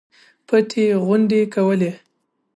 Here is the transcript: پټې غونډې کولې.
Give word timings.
پټې 0.47 0.85
غونډې 1.05 1.41
کولې. 1.53 1.91